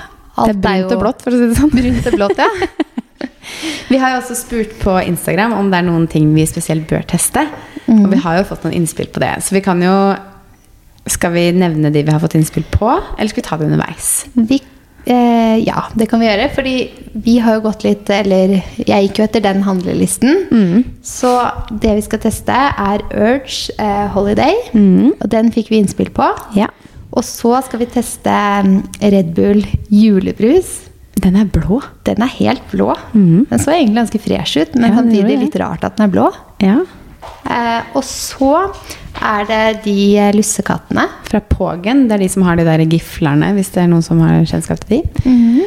[0.47, 1.73] det er brunt og blått, for å si det sånn.
[1.75, 2.49] Brunt og blått, ja.
[3.91, 7.03] Vi har jo også spurt på Instagram om det er noen ting vi spesielt bør
[7.11, 7.43] teste.
[7.91, 9.33] Og vi har jo fått noen innspill på det.
[9.43, 9.95] Så vi kan jo
[11.11, 14.09] Skal vi nevne de vi har fått innspill på, eller skal vi ta det underveis?
[14.37, 14.61] Vi,
[15.07, 16.49] eh, ja, det kan vi gjøre.
[16.55, 16.75] Fordi
[17.25, 20.45] vi har jo gått litt Eller jeg gikk jo etter den handlelisten.
[20.51, 20.85] Mm.
[21.05, 21.33] Så
[21.71, 24.61] det vi skal teste, er Urge eh, Holiday.
[24.75, 25.17] Mm.
[25.17, 26.29] Og den fikk vi innspill på.
[26.59, 26.71] Ja.
[27.11, 30.91] Og så skal vi teste mm, Red Bull julebrus.
[31.21, 31.81] Den er blå.
[32.07, 32.95] Den er helt blå.
[33.13, 33.47] Mm.
[33.51, 36.31] Den så egentlig ganske fresh ut, men Ja, samtidig litt rart at den er blå.
[36.63, 36.79] Ja.
[37.45, 38.55] Eh, og så
[39.23, 41.07] er det de eh, lussekattene.
[41.29, 42.07] Fra Pågen.
[42.09, 44.81] Det er de som har de der giflerne, hvis det er noen som har kjennskap
[44.87, 45.67] til de.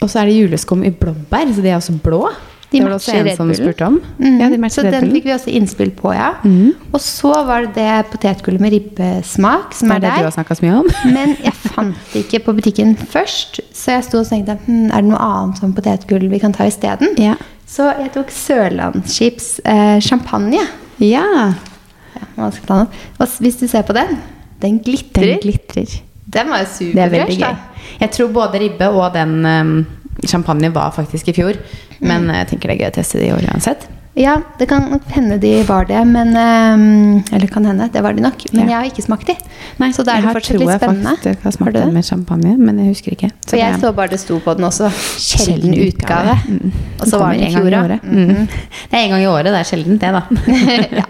[0.00, 2.24] Og så er det juleskum i blåbær, så de er også blå.
[2.70, 3.96] De det var det også en som spurte om.
[4.18, 4.36] Mhm.
[4.40, 6.30] Ja, de så den fikk vi også innspill på, ja.
[6.44, 6.74] Mhm.
[6.92, 10.44] Og så var det det potetgullet med ribbesmak som Det er er det du har
[10.44, 10.54] der.
[10.54, 10.86] så mye om.
[11.16, 15.00] Men jeg fant det ikke på butikken først, så jeg sto og tenkte hm, er
[15.02, 17.18] det noe annet som potetgull vi kan ta isteden.
[17.18, 17.34] Ja.
[17.66, 20.62] Så jeg tok Sørlandschips eh, champagne.
[20.98, 21.52] ja.
[22.36, 22.50] Ja,
[23.40, 24.16] hvis du ser på den,
[24.60, 25.36] den glitrer.
[25.36, 26.00] Den glitrer.
[26.30, 27.56] Den var jo er superfresh.
[28.00, 29.86] Jeg tror både ribbe og den um,
[30.26, 31.56] champagne var faktisk i fjor.
[32.00, 32.34] Men Mm.
[32.34, 33.88] jeg tenker det er gøy å teste de i år uansett.
[34.16, 38.20] Ja, det kan hende de var det, men um, Eller kan hende, det var de
[38.24, 38.42] nok.
[38.52, 38.72] Men Ja.
[38.72, 39.36] jeg har ikke smakt de.
[39.78, 41.12] Nei, så da er det fortsatt litt jeg spennende.
[41.16, 41.82] faktisk har smakt det?
[41.84, 43.30] den med champagne, men jeg husker ikke.
[43.46, 44.90] For jeg så bare det sto på den også.
[45.18, 46.34] Sjelden utgave.
[46.48, 46.72] Mm.
[47.00, 48.00] Og så var den i fjor, òg.
[48.02, 48.48] Mm.
[48.90, 50.22] Det er en gang i året, det er sjelden det, da.
[51.00, 51.04] Ja.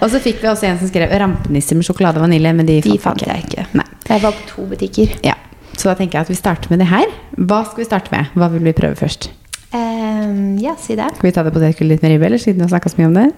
[0.00, 2.78] Og så fikk vi også en som skrev rampenisser med sjokolade og vanilje, men de,
[2.84, 3.66] De fant jeg ikke.
[3.78, 3.86] Nei.
[4.10, 5.12] Jeg var på to butikker.
[5.26, 5.34] Ja.
[5.76, 7.06] Så da tenker jeg at vi starter med det her.
[7.38, 8.32] Hva skal vi starte med?
[8.36, 9.30] Hva vil vi prøve først?
[9.72, 11.06] Um, ja, si det.
[11.16, 13.08] Skal vi ta det potetgullet litt med ribbe, eller siden vi har snakka så mye
[13.12, 13.28] om det?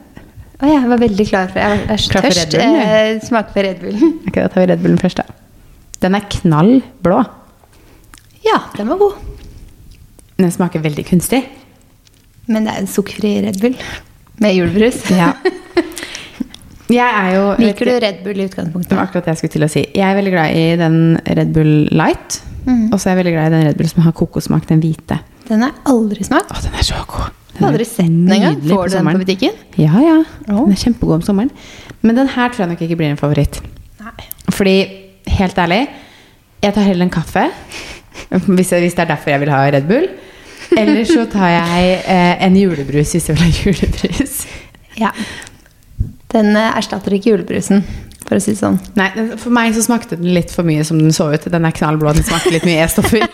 [0.63, 2.57] Å, jeg var veldig klar for Jeg var- jeg er så tørst.
[2.57, 2.77] Bullen.
[2.81, 4.13] Eh, Smake på Red Bullen.
[4.29, 5.27] Ok, Da tar vi Red Bullen først, da.
[6.03, 7.19] Den er knall blå.
[8.47, 9.19] Ja, den var god.
[10.39, 11.45] Den smaker veldig kunstig.
[12.49, 13.77] Men det er en sukkerfri Red Bull
[14.43, 15.03] med julebrus.
[15.15, 15.33] Ja.
[17.01, 19.71] Er jo Liker du Red Bull i Det var akkurat det jeg skulle til å
[19.73, 19.85] si.
[19.97, 20.97] Jeg er veldig glad i den
[21.39, 22.41] Red Bull Light.
[22.67, 22.91] Mm.
[22.93, 25.19] Og så er jeg veldig glad i den Red Bull som har kokossmak, den hvite.
[25.49, 26.53] Den har aldri smakt.
[26.53, 27.39] Å, den er så god!
[27.53, 28.59] Den aldri sett den engang.
[28.65, 29.57] Får du den på butikken?
[29.77, 30.19] Ja, ja.
[30.49, 30.65] Oh.
[30.65, 31.53] Den er kjempegod om sommeren.
[32.03, 33.61] Men den her tror jeg nok ikke blir en favoritt.
[34.03, 34.29] Nei.
[34.53, 34.77] Fordi,
[35.37, 35.83] helt ærlig,
[36.63, 37.49] jeg tar heller en kaffe.
[38.33, 40.09] Hvis, jeg, hvis det er derfor jeg vil ha Red Bull.
[40.79, 44.37] Eller så tar jeg eh, en julebrus hvis jeg vil ha julebrus.
[45.01, 45.13] Ja.
[46.33, 47.83] Den eh, erstatter ikke julebrusen,
[48.27, 48.79] for å si det sånn.
[48.97, 51.45] Nei, For meg så smakte den litt for mye som den så ut.
[51.53, 53.27] Den er knallblå, den smakte litt mye E-stoffer.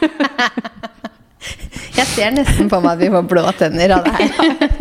[1.98, 4.28] Jeg ser nesten på meg at vi får blå tenner av det her.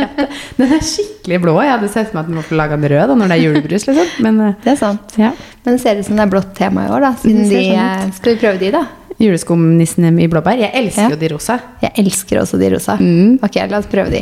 [0.58, 1.54] Den er skikkelig blå.
[1.64, 3.42] Jeg hadde sett for meg at den var laga den rød da, når det er
[3.42, 3.86] julebrus.
[3.90, 4.12] liksom.
[4.26, 5.16] Men eh, Det er sant.
[5.18, 5.32] ja.
[5.66, 7.12] Men det ser ut som det er blått tema i år, da.
[7.22, 8.84] Siden de, sånn eh, skal vi prøve de, da?
[9.22, 10.62] Juleskumnissene i blåbær.
[10.62, 11.14] Jeg elsker Ja.
[11.16, 11.58] jo de rosa.
[11.82, 12.98] Jeg elsker også de rosa.
[13.02, 13.40] Mm.
[13.46, 14.22] Ok, la oss prøve de.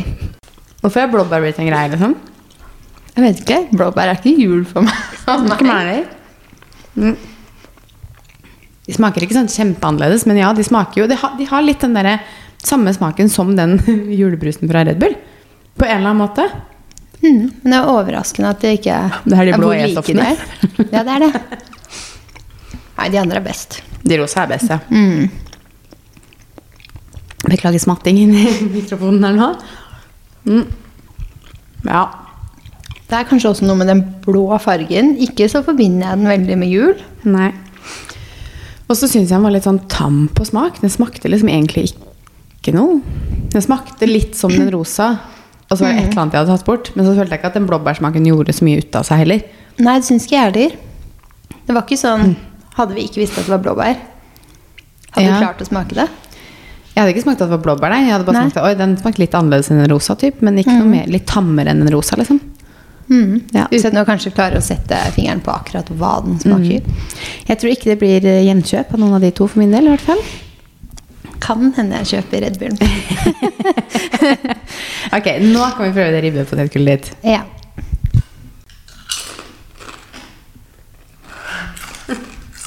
[0.84, 2.16] Hvorfor er blåbær blitt en greie, liksom?
[3.16, 3.60] Jeg vet ikke.
[3.72, 4.96] Blåbær er ikke jul for meg.
[5.56, 6.06] Ikke meg.
[8.86, 11.82] De smaker ikke sånn kjempeannerledes, men ja, de smaker jo De har, de har litt
[11.82, 12.20] den derre
[12.66, 13.80] samme smaken som den
[14.20, 15.16] julebrusen fra Red Bull.
[15.76, 16.46] På en eller annen måte.
[17.24, 20.28] Mm, men det er overraskende at det ikke er Det er de blå E-stoffene.
[20.36, 20.38] er.
[20.94, 21.32] Ja, det er det.
[22.96, 23.80] Nei, de andre er best.
[24.06, 24.78] De rosa er best, ja.
[24.92, 25.26] Mm.
[27.50, 29.50] Beklager smattingen i mikrofonen her nå.
[30.46, 30.64] Mm.
[31.90, 32.04] Ja.
[33.06, 35.14] Det er kanskje også noe med den blå fargen.
[35.22, 36.96] Ikke så forbinder jeg den veldig med jul.
[37.30, 37.52] Nei.
[38.90, 40.80] Og så syns jeg den var litt sånn tam på smak.
[40.82, 43.00] Den smakte liksom egentlig ikke noe.
[43.54, 45.12] Den smakte litt som den rosa,
[45.70, 46.92] og så var det et eller annet jeg hadde tatt bort.
[46.98, 49.46] Men så følte jeg ikke at den blåbærsmaken gjorde så mye ut av seg heller.
[49.78, 50.76] Nei, det syns ikke jeg heller.
[51.66, 52.36] Det var ikke sånn
[52.76, 53.94] Hadde vi ikke visst at det var blåbær,
[55.16, 55.38] hadde Ja.
[55.38, 56.10] vi klart å smake det.
[56.92, 57.90] Jeg hadde ikke smakt at det var blåbær.
[57.94, 58.02] nei.
[58.04, 58.50] Jeg hadde bare Nei.
[58.50, 61.26] smakt, Oi, den smakte litt annerledes enn den rosa, typ, men ikke noe mer, litt
[61.26, 62.18] tammere enn den rosa.
[62.20, 62.42] liksom.
[63.10, 63.36] Mm.
[63.54, 66.82] Ja, Uten å kanskje klare å sette fingeren på akkurat hva den smaker.
[67.46, 69.86] Jeg tror ikke det blir eh, gjenkjøp av noen av de to for min del.
[69.86, 70.24] i hvert fall.
[71.46, 72.80] Kan hende jeg kjøper Red Bullen.
[75.16, 77.12] Ok, nå kan vi prøve det ribbepotetgullet ditt.
[77.30, 77.44] Ja.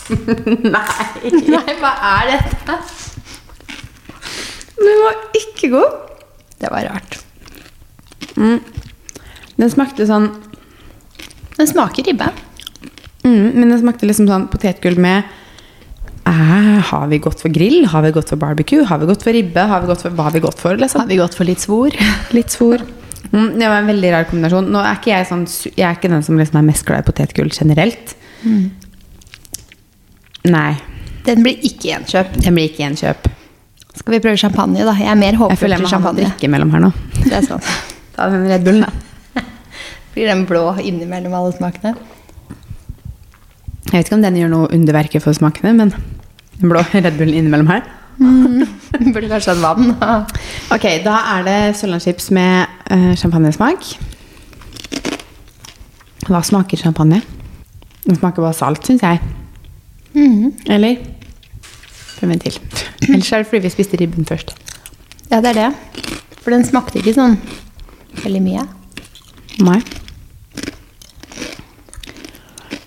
[0.08, 2.78] Nei, Nei, hva er dette?
[4.78, 5.96] den var ikke god.
[6.62, 7.18] Det var rart.
[9.58, 10.28] Den smakte sånn
[11.58, 12.28] Den smaker ribbe.
[13.24, 15.24] mm, Men den smakte liksom sånn potetgull med
[16.26, 17.86] eh, Har vi gått for grill?
[17.90, 18.84] Har vi gått for barbecue?
[18.86, 19.64] Har vi gått for ribbe?
[19.72, 20.76] Har vi gått for, hva har vi gått for?
[20.78, 21.00] liksom?
[21.02, 21.90] Har vi gått for litt svor?
[22.36, 22.84] Litt svor.
[23.32, 24.70] Mm, det var en veldig rar kombinasjon.
[24.72, 25.42] Nå er ikke jeg sånn
[25.74, 28.14] Jeg er ikke den som liksom er mest glad i potetgull generelt.
[30.48, 30.70] Nei.
[31.26, 32.38] Den blir ikke gjenkjøp.
[32.44, 33.26] Den blir ikke gjenkjøp.
[33.98, 34.94] Skal vi prøve champagne, da?
[34.96, 36.28] Jeg er mer Jeg håpefull føler jeg til må ha noe champagne.
[36.30, 36.90] drikke mellom her nå.
[37.18, 37.68] Det er sant.
[38.16, 39.07] Ta den Red Bullen, da.
[40.18, 41.92] Blir den blå innimellom alle smakene?
[43.86, 45.92] Jeg vet ikke om den gjør noe underverker for smakene, men
[46.58, 47.84] den blå Red Bullen innimellom her.
[49.14, 49.92] Burde kanskje hatt vann.
[50.74, 53.86] Ok, da er det sørlandschips med uh, champagnesmak.
[56.26, 57.20] Hva smaker champagne?
[58.08, 59.22] Den smaker bare salt, syns jeg.
[60.16, 60.50] Mhm.
[60.66, 60.98] Eller?
[62.16, 62.58] Prøv en til.
[63.12, 64.50] Ellers er det fordi vi spiste ribben først.
[65.30, 66.10] Ja, det er det.
[66.42, 67.38] For den smakte ikke sånn
[68.24, 68.66] veldig mye.
[69.62, 69.78] Nei.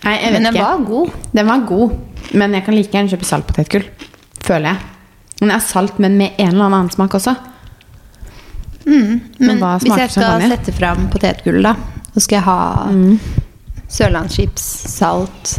[0.04, 0.66] Nei, jeg vet Men den ikke.
[0.66, 1.10] var god.
[1.38, 1.92] Den var god,
[2.34, 3.86] men jeg kan like gjerne kjøpe saltpotetgull.
[4.42, 4.78] Føler jeg.
[5.42, 7.36] Den er salt, men med en eller annen smak også.
[8.86, 10.50] Men, Men hva hvis jeg skal champagne?
[10.56, 11.76] sette fram potetgull, da,
[12.16, 12.60] så skal jeg ha
[13.92, 14.64] sørlandschips,
[14.96, 15.58] salt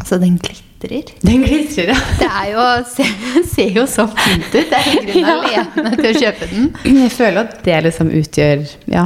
[0.00, 1.10] Altså, den glitrer.
[1.20, 1.96] Den glitrer, ja.
[2.18, 3.10] Det er jo, ser,
[3.52, 4.70] ser jo så fint ut.
[4.70, 6.70] Det er en grunn alene til å kjøpe den.
[7.02, 8.62] Jeg føler at det liksom utgjør
[8.94, 9.04] Ja.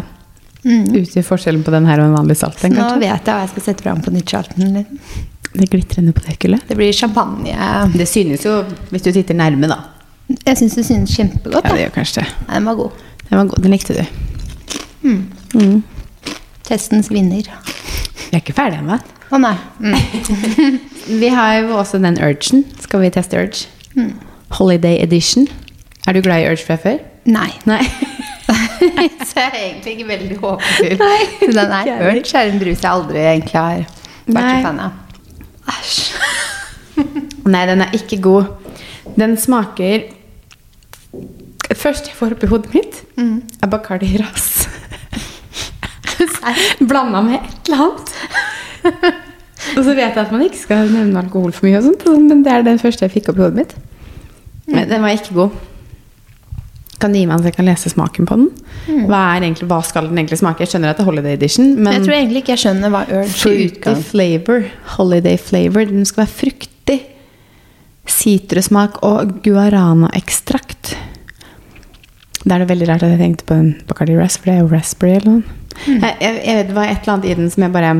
[0.65, 3.01] Utgjør forskjellen på den her og en vanlig salten Så nå kanskje.
[3.05, 4.87] vet jeg hva jeg skal sette fram på nyttårsaften.
[5.55, 6.65] Det glitrende potetgullet.
[6.69, 7.53] Det blir champagne.
[7.95, 8.55] Det synes jo
[8.91, 9.77] hvis du titter nærme, da.
[10.47, 11.65] Jeg syns det synes kjempegodt.
[11.69, 12.31] Ja, det gjør kanskje det.
[12.49, 12.91] Den var god.
[13.29, 13.63] Den var god.
[13.63, 14.05] Den likte du.
[16.65, 17.45] Testens vinner.
[17.45, 18.97] Vi er ikke ferdige ennå.
[19.35, 19.55] Å nei.
[19.85, 20.79] Mm.
[21.21, 22.65] Vi har jo også den Urgen.
[22.81, 23.67] Skal vi teste Urge?
[24.57, 25.45] Holiday edition.
[26.09, 26.99] Er du glad i Urge fra før?
[27.29, 27.51] Nei.
[27.69, 27.83] Nei.
[29.29, 30.99] Så jeg er egentlig ikke veldig håpefull.
[31.41, 33.85] Så den er Urge er en brus jeg aldri egentlig har
[34.27, 34.63] vært Nei.
[34.65, 35.01] fan av.
[35.75, 36.03] Æsj.
[37.55, 38.53] Nei, den er ikke god.
[39.19, 40.11] Den smaker
[41.75, 44.69] Først jeg får oppi hodet mitt, er Bacardi Ras.
[46.89, 48.13] Blanda med et eller annet.
[49.75, 52.45] og så vet jeg at man ikke skal nevne alkohol for mye, og sånt, men
[52.45, 53.75] det er den første jeg fikk opp i hodet mitt.
[54.69, 55.57] Men den var ikke god.
[57.03, 58.51] Kan gi meg så jeg kan lese smaken på den?
[59.09, 60.63] Hva, er egentlig, hva skal den egentlig smake?
[60.65, 63.03] Jeg skjønner at det er Holiday Edition, men Jeg tror egentlig ikke jeg skjønner hva
[63.09, 64.69] Urge Fruity flavor.
[64.97, 65.89] Holiday flavor.
[65.91, 67.01] Den skal være fruktig.
[68.15, 70.95] Sitrusmak og guarana-ekstrakt.
[72.45, 74.53] Da er det veldig rart at jeg tenkte på en Bacardi Raspberry.
[74.53, 75.61] det er jo raspberry eller noe.
[75.75, 76.03] Mm.
[76.05, 77.95] Jeg, jeg, jeg vet det var et eller annet i den som jeg bare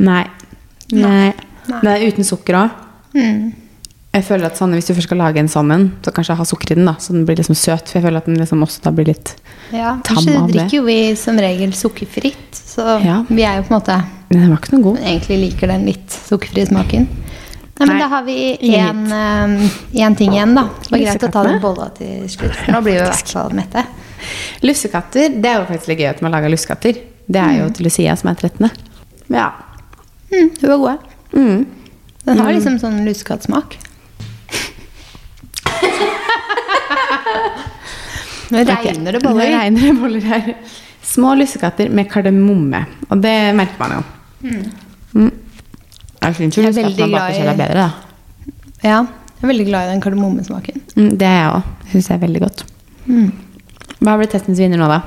[0.00, 0.22] Nei.
[0.90, 1.28] Nei.
[1.68, 1.80] Nei.
[1.80, 2.80] Den er uten sukker òg.
[3.14, 3.52] Mm.
[4.14, 6.44] Jeg føler at sånn, Hvis du først skal lage en sånn en, så kanskje ha
[6.46, 7.88] sukker i den, da, så den blir liksom søt.
[7.90, 9.34] For jeg føler at den liksom også da blir litt
[9.74, 10.54] Ja, Tam av det.
[10.54, 13.24] drikker jo vi som regel sukkerfritt, så Ja.
[13.28, 13.96] vi er jo på en måte
[14.30, 14.98] Men den var ikke noe god.
[15.02, 17.08] egentlig liker den litt sukkerfrie smaken.
[17.74, 18.56] Nei, men Nei, da har vi
[19.98, 20.62] én ting igjen, da.
[20.82, 23.32] Det var greit å ta den bolla til slutt, for nå blir vi i hvert
[23.34, 23.84] fall mette.
[24.62, 27.00] Lussekatter, det er jo faktisk litt gøy at man lager lussekatter.
[27.26, 28.70] Det er jo til Lucia som er 13.
[29.34, 29.50] Ja.
[30.30, 30.98] Mm, hun var god.
[31.34, 31.66] Mm.
[32.26, 33.76] Den har liksom sånn lussekattsmak.
[38.52, 39.50] Nå regner det Nå boller.
[39.58, 40.50] regner det boller her.
[41.04, 42.84] Små lussekatter med kardemomme.
[43.10, 44.02] Og det merker man jo.
[45.14, 45.30] Mm.
[46.24, 47.90] Jeg syns jo veldig baker selv er bedre, da.
[48.84, 50.80] Ja, jeg er veldig glad i den kardemommesmaken.
[50.96, 51.74] Mm, det er jeg òg.
[51.92, 52.64] Syns jeg er veldig godt.
[54.04, 55.00] Hva blir testens vinner nå, da?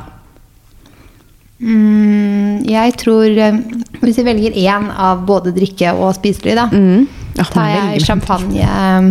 [1.57, 3.55] Mm, jeg tror eh,
[4.03, 7.07] Hvis jeg velger én av både drikke og spiselig, da, Mm.
[7.37, 9.09] Ja, tar jeg champagne eh,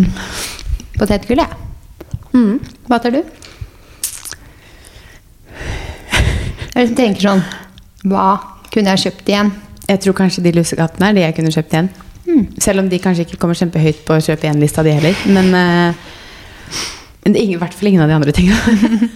[0.98, 1.48] potetgull, jeg.
[2.35, 2.57] Mm.
[2.87, 3.22] Hva tar du?
[6.77, 7.44] Jeg liksom tenker sånn
[8.07, 8.27] Hva
[8.72, 9.53] kunne jeg kjøpt igjen?
[9.87, 11.88] Jeg tror kanskje de lussekattene er de jeg kunne kjøpt igjen.
[12.61, 15.20] Selv om de kanskje ikke kommer kjempehøyt på kjøp igjen-lista, de heller.
[15.31, 15.94] Men, uh,
[17.25, 19.09] men det i hvert fall ingen av de andre tingene.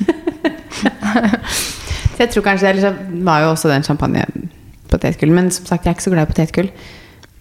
[2.15, 2.95] så jeg tror kanskje det
[3.27, 5.35] var jo også den champagne-potetgull.
[5.35, 6.71] Men som sagt, jeg er ikke så glad i potetgull.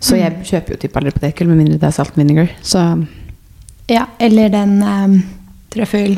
[0.01, 2.51] Så jeg kjøper jo typ aldri potetgull, med mindre det er salt vinegar.
[2.65, 2.83] Så
[3.89, 5.21] Ja, eller den um,
[5.73, 6.17] trøffel...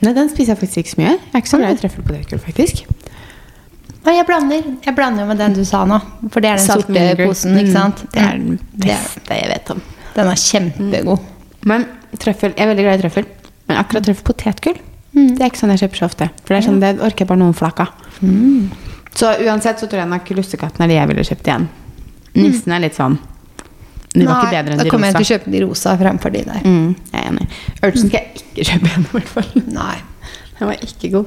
[0.00, 1.10] Nei, den spiser jeg faktisk ikke så mye.
[1.12, 2.84] Jeg er ikke så glad i trøffelpotetgull, faktisk.
[4.06, 4.68] Nei, jeg blander.
[4.86, 5.98] Jeg blander jo med den du sa nå.
[6.32, 8.04] For det er den Salt sorte posen, ikke Mm, sant?
[8.14, 9.82] det er den det- beste jeg vet om.
[10.14, 11.20] Den er kjempegod.
[11.68, 11.84] Men
[12.16, 13.26] trøffel, jeg er veldig glad i trøffel.
[13.68, 14.80] Men akkurat trøffelpotetgull
[15.12, 15.34] Mm.
[15.34, 16.26] Det er ikke sånn jeg kjøper så ofte.
[16.46, 17.88] For det er sånn, det orker jeg bare noen flak av.
[18.22, 18.70] Mm.
[19.12, 21.64] Så uansett så tror jeg nok lussekatten er de jeg ville kjøpt igjen.
[22.36, 23.18] Nissen er litt sånn
[24.10, 26.32] De var ikke bedre enn da de kommer jeg til å kjøpe de rosa fremfor
[26.34, 26.64] de der.
[26.66, 27.44] Mm, jeg er enig.
[27.78, 29.50] Urgent skal jeg ikke kjøpe igjen, i hvert fall.
[29.70, 29.98] Nei.
[30.58, 31.26] Den var ikke god.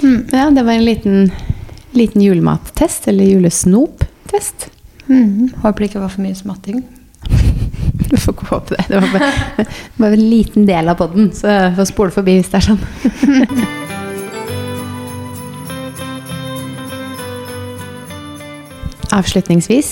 [0.00, 0.20] Mm.
[0.32, 1.32] Ja, det var en liten,
[1.96, 4.68] liten julemattest, eller julesnop-test.
[5.10, 5.52] Mm.
[5.62, 6.78] Håper det ikke var for mye smatting.
[8.06, 8.84] Du får ikke håpe det.
[8.86, 9.30] Det var bare,
[9.98, 12.82] var en liten del av podden, så jeg får spole forbi hvis det er sånn.
[19.16, 19.88] Avslutningsvis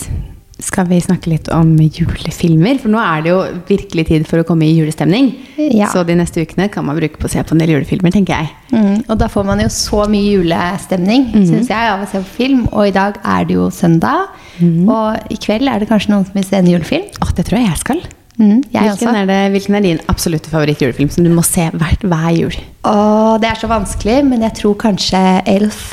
[0.62, 2.78] skal vi snakke litt om julefilmer.
[2.82, 3.38] For nå er det jo
[3.68, 5.32] virkelig tid for å komme i julestemning.
[5.58, 5.88] Ja.
[5.90, 8.38] Så de neste ukene kan man bruke på å se på en del julefilmer, tenker
[8.38, 8.52] jeg.
[8.70, 9.04] Mm.
[9.08, 11.46] Og da får man jo så mye julestemning, mm.
[11.50, 12.66] synes jeg, av å se på film.
[12.70, 14.28] Og i dag er det jo søndag.
[14.60, 14.84] Mm.
[14.86, 17.08] Og i kveld er det kanskje noen som vil se en julefilm.
[17.24, 18.04] Åh, det tror jeg jeg skal.
[18.34, 22.02] Mm, jeg Hvilken er, det, hvilken er din absolutte favoritt-julefilm som du må se hvert,
[22.02, 22.56] hver jul?
[22.90, 25.92] Og det er så vanskelig, men jeg tror kanskje Elf.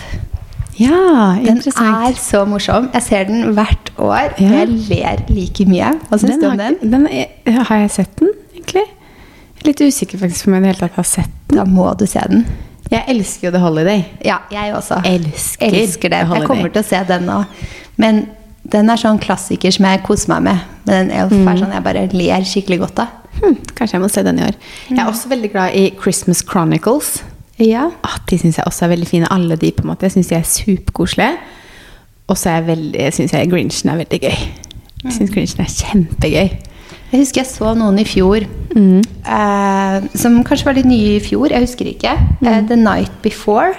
[0.82, 2.90] Ja, Den er så morsom.
[2.94, 4.34] Jeg ser den hvert år.
[4.42, 4.62] Ja.
[4.62, 5.92] Jeg ler like mye.
[6.10, 6.78] Hva syns du om den?
[6.82, 8.86] den er, har jeg sett den, egentlig?
[8.88, 11.60] Jeg er litt usikker faktisk på om jeg i det hele tatt har sett den.
[11.62, 12.46] Da må du se den.
[12.92, 14.02] Jeg elsker jo The Holiday.
[14.26, 14.98] Ja, jeg også.
[15.08, 16.24] Elsker Elsker det.
[16.28, 17.38] Jeg kommer til å se den nå.
[18.02, 18.26] Men
[18.72, 20.66] den er sånn klassiker som jeg koser meg med.
[20.88, 21.48] Men den Elf Mm.
[21.48, 23.08] er sånn jeg bare ler skikkelig godt av.
[23.42, 24.56] Hmm, kanskje jeg må se den i år.
[24.90, 27.22] Jeg er også veldig glad i Christmas Chronicles.
[27.60, 27.90] Ja.
[28.04, 29.28] Ah, de syns jeg også er veldig fine.
[29.32, 30.04] Alle de på en måte.
[30.08, 31.38] Jeg syns de er superkoselige.
[32.28, 32.54] Og så
[33.14, 34.38] syns jeg Grinchen er veldig gøy.
[35.04, 36.50] Jeg syns Grinchen er kjempegøy.
[37.12, 39.02] Jeg husker jeg så noen i fjor Mm.
[39.28, 41.50] eh, som kanskje var litt nye i fjor.
[41.52, 42.14] Jeg husker ikke.
[42.40, 42.48] Mm.
[42.48, 43.74] Eh, The Night Before.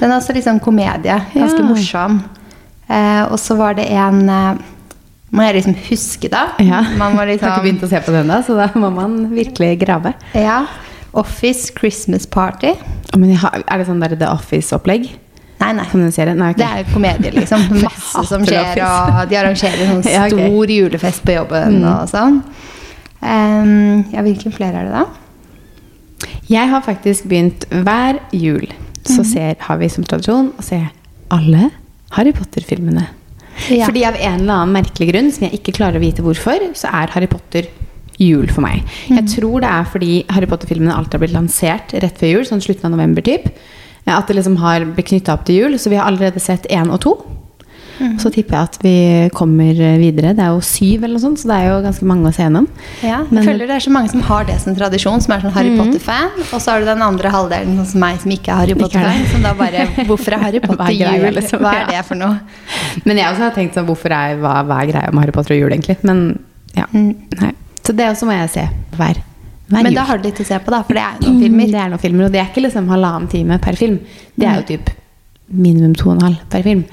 [0.00, 1.20] Den er også sånn komedie.
[1.32, 1.68] Ganske Ja.
[1.68, 2.22] morsom.
[2.90, 4.54] Eh, og så var det en eh,
[5.34, 6.48] Må jeg liksom huske, da?
[6.60, 6.82] Ja.
[6.96, 8.90] Man må Jeg har ikke liksom begynt å se på den, da, så da må
[8.92, 10.12] man virkelig grave.
[10.34, 10.66] Ja.
[11.14, 12.74] Office Christmas Party.
[13.14, 15.08] Oh, har, er det sånn der The Office-opplegg?
[15.60, 15.84] Nei, nei.
[15.94, 16.54] Nei, okay.
[16.58, 17.62] Det er jo komedie, liksom.
[17.84, 20.50] Masse som skjer, og de arrangerer sånn Ja, okay.
[20.74, 22.40] julefest på jobben og sånn.
[23.24, 25.04] Um, ja, hvilke flere er det da?
[26.50, 28.66] Jeg har faktisk begynt hver jul
[29.04, 29.26] så Mhm.
[29.28, 30.78] ser, har vi som tradisjon å se
[31.30, 31.70] alle
[32.16, 33.06] Harry Potter-filmene.
[33.70, 33.86] Ja.
[33.86, 36.88] Fordi av en eller annen merkelig grunn, som jeg ikke klarer å vite hvorfor, så
[36.92, 37.68] er Harry Potter
[38.18, 38.82] jul for meg.
[39.08, 39.16] Mm.
[39.18, 42.62] Jeg tror det er fordi Harry Potter-filmene alltid har blitt lansert rett før jul, sånn
[42.64, 43.48] slutten av november typ.
[44.06, 46.90] At det liksom har blitt knytta opp til jul, så vi har allerede sett én
[46.92, 47.14] og to.
[47.94, 48.16] Mm.
[48.18, 50.32] Så tipper jeg at vi kommer videre.
[50.34, 52.42] Det er jo syv eller noe sånt, så det er jo ganske mange å se
[52.42, 52.66] gjennom.
[53.06, 55.40] Ja, jeg Men- føler det er så mange som har det som tradisjon, som er
[55.44, 56.30] sånn Harry Potter-fan.
[56.52, 58.80] Og så har du den andre halvdelen, sånn som meg, som ikke er Harry er
[58.82, 59.26] Potter-fan.
[59.30, 60.90] Som da bare Hvorfor er Harry Potter er
[61.22, 61.32] jul?
[61.38, 61.60] liksom?
[61.60, 62.40] Hva er det for noe?
[63.06, 65.54] Men jeg også har tenkt sånn, hvorfor er, hva, hva er greia med Harry Potter
[65.54, 65.96] og jul, egentlig?
[66.02, 66.38] Men
[66.76, 67.14] ja, Mm.
[67.40, 67.52] nei.
[67.84, 68.64] Så det også må jeg se
[68.96, 69.18] hver,
[69.68, 69.94] hver Men jul.
[70.00, 71.64] da har du litt å se på, da, for det er noen filmer.
[71.68, 73.98] Mm, Det er noen filmer, og det er ikke liksom halvannen time per film.
[74.36, 74.90] Det er jo typ
[75.52, 76.84] minimum to og en halv per film.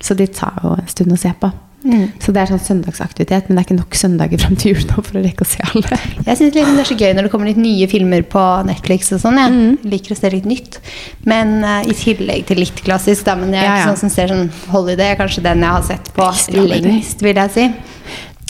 [0.00, 1.50] Så de tar jo en stund å se på.
[1.84, 2.08] Mm.
[2.18, 5.02] Så det er sånn søndagsaktivitet, men det er ikke nok søndager fram til jul nå
[5.06, 5.98] for å rekke å se alle.
[6.26, 9.20] Jeg liksom det er så gøy når det kommer litt nye filmer på Netflix og
[9.22, 9.38] sånn.
[9.38, 10.80] Jeg liker å se litt nytt.
[11.28, 13.36] Men uh, i tillegg til litt klassisk, da.
[13.38, 13.86] Men jeg er Ja, ja.
[13.92, 17.68] sånn som ser sånn Holiday, kanskje den jeg har sett på lengst, vil jeg si.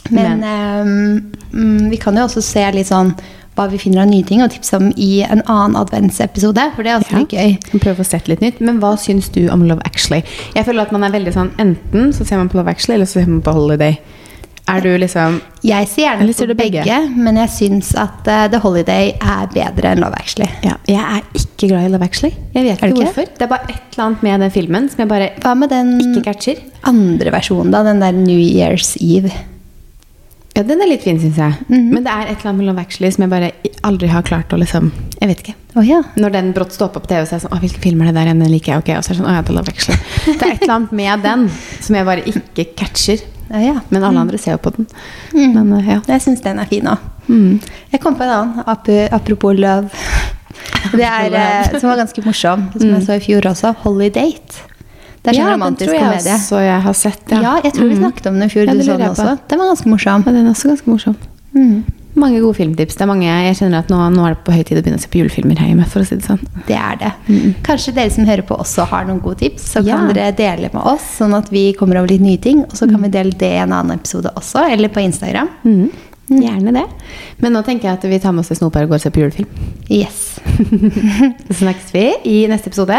[0.08, 3.14] Men, ehm, mm, vi kan jo også se litt sånn
[3.58, 6.62] hva vi finner av nye ting, og tipse om i en annen adventsepisode.
[6.76, 7.56] For det er også litt gøy.
[7.82, 8.61] Prøve å sette litt nytt.
[8.62, 10.20] Men hva syns du om Love Actually?
[10.54, 13.11] Jeg føler at man er veldig sånn Enten så ser man på Love Actually, eller
[13.11, 13.98] så ser man på Holiday.
[14.68, 16.84] Er du liksom Jeg ser gjerne på begge?
[16.84, 20.50] begge, men jeg syns at uh, The Holiday er bedre enn Love Actually.
[20.62, 22.34] ja, Jeg er ikke glad i Love Actually.
[22.54, 23.04] Jeg vet ikke ikke?
[23.08, 23.30] hvorfor.
[23.34, 25.94] Det er bare et eller annet med den filmen som jeg bare Hva med den
[26.04, 26.62] ikke catcher.
[26.84, 27.82] andre versjonen, da?
[27.82, 29.32] Den der New Year's Eve?
[30.59, 31.55] Ja, den er litt fin, syns jeg.
[31.68, 31.90] Mhm.
[31.94, 33.51] Men det er et eller annet med Love Actually som jeg bare
[33.87, 34.90] aldri har klart å liksom
[35.21, 35.55] Jeg vet ikke.
[35.79, 36.01] Oh, ja.
[36.18, 38.11] Når den brått står på på TV, så er jeg sånn Å, hvilken film er
[38.11, 38.42] det der igjen?
[38.42, 38.83] Den liker jeg.
[38.83, 40.01] Ok, og så er det sånn Å ja, det er Love Actually.
[40.27, 41.44] Det er et eller annet med den
[41.87, 43.27] som jeg bare ikke catcher.
[43.49, 43.79] Ja, ja.
[43.88, 44.85] Men alle andre ser jo på den.
[45.33, 45.55] Mm.
[45.55, 46.03] Men eh, ja.
[46.05, 47.07] Jeg syns den er fin òg.
[47.33, 47.55] Mm.
[47.94, 49.88] Jeg kom på en annen, ap apropos love.
[50.92, 53.73] Det er, eh, som var ganske morsom, som jeg så i fjor også.
[53.87, 54.67] Holidate.
[55.28, 56.34] Det er sånn ja, den tror jeg komedie.
[56.38, 57.22] også jeg har sett.
[57.30, 57.60] Ja.
[57.62, 58.02] jeg tror vi Mhm.
[58.04, 58.64] snakket om den i fjor.
[58.66, 59.38] Ja, du det så den også.
[59.48, 60.24] Den var ganske morsom.
[60.26, 61.16] Ja, den er også ganske morsom.
[61.54, 61.84] Mm.
[62.18, 62.96] Mange gode filmtips.
[62.96, 64.98] Det er mange, jeg kjenner at nå, nå er det på høy tid å begynne
[64.98, 65.86] å se på julefilmer her hjemme.
[65.86, 66.40] for å si det sånn.
[66.66, 67.12] Det er det.
[67.62, 70.12] Kanskje dere som hører på også har noen gode tips, så kan Ja.
[70.12, 72.62] dere dele med oss, sånn at vi kommer over litt nye ting.
[72.64, 75.48] Og så kan vi dele det i en annen episode også, eller på Instagram.
[75.64, 75.90] Mm.
[76.30, 76.84] Gjerne det.
[77.40, 79.10] Men nå tenker jeg at vi tar med oss et snopar og går og ser
[79.10, 79.46] på julefilm.
[79.88, 80.40] Yes.
[81.48, 82.98] Så snakkes vi i neste episode.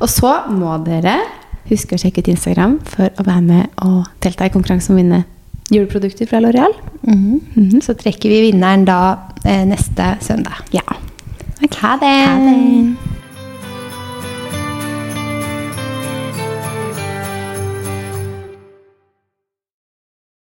[0.00, 1.16] Og så må dere
[1.70, 5.02] huske å sjekke ut Instagram for å være med og delta i konkurransen om å
[5.02, 5.24] vinne
[5.68, 6.74] juleprodukter fra L'Oreal.
[7.02, 7.82] Mhm.
[7.84, 9.00] Så trekker vi vinneren da
[9.44, 10.64] eh, neste søndag.
[10.72, 10.86] Ja.
[11.82, 12.16] Ha det.
[12.26, 13.17] Ha det.